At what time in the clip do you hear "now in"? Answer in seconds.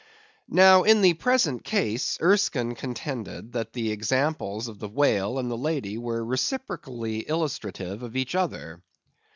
0.49-1.01